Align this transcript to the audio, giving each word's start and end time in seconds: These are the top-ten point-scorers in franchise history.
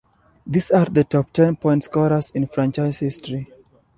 These 0.47 0.71
are 0.71 0.85
the 0.85 1.03
top-ten 1.03 1.57
point-scorers 1.57 2.31
in 2.31 2.47
franchise 2.47 2.97
history. 2.97 3.51